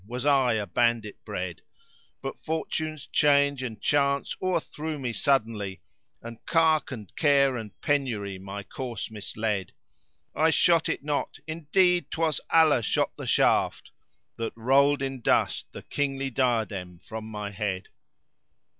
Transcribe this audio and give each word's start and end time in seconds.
was 0.07 0.25
I 0.25 0.53
a 0.53 0.65
bandit 0.65 1.23
bred: 1.23 1.61
But 2.23 2.43
Fortune's 2.43 3.05
change 3.05 3.61
and 3.61 3.79
chance 3.79 4.35
o'erthrew 4.41 4.97
me 4.97 5.13
suddenly, 5.13 5.81
* 6.01 6.21
And 6.23 6.43
cark 6.47 6.91
and 6.91 7.15
care 7.15 7.55
and 7.55 7.79
penury 7.81 8.39
my 8.39 8.63
course 8.63 9.11
misled: 9.11 9.73
I 10.33 10.49
shot 10.49 10.89
it 10.89 11.03
not, 11.03 11.37
indeed, 11.45 12.09
'twas 12.09 12.41
Allah 12.49 12.81
shot 12.81 13.13
the 13.15 13.27
shaft 13.27 13.91
* 14.13 14.35
That 14.37 14.53
rolled 14.57 15.03
in 15.03 15.21
dust 15.21 15.71
the 15.71 15.83
Kingly 15.83 16.31
diadem 16.31 16.97
from 17.03 17.25
my 17.25 17.51
head." 17.51 17.89